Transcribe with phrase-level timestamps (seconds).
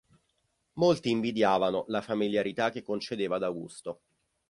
[0.79, 3.99] Molti invidiavano la famigliarità che concedeva ad Augusto.